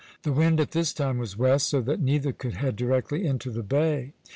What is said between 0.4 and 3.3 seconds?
at this time was west, so that neither could head directly